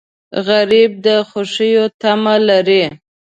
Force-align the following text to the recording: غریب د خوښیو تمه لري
غریب 0.47 0.91
د 1.05 1.07
خوښیو 1.29 1.85
تمه 2.01 2.35
لري 2.49 2.83